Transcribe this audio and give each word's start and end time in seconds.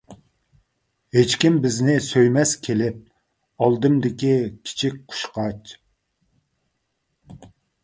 ھېچكىم 1.17 1.59
بىزنى 1.65 1.95
سۆيمەس 2.05 2.55
كېلىپ، 2.69 2.97
ئالدىمدىكى 3.67 4.33
كىچىك 4.57 4.99
قۇشقاچ. 5.13 5.77